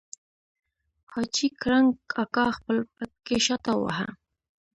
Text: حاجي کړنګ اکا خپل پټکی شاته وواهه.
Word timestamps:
حاجي 1.11 1.47
کړنګ 1.61 1.89
اکا 2.23 2.45
خپل 2.57 2.77
پټکی 2.93 3.37
شاته 3.45 3.71
وواهه. 3.75 4.09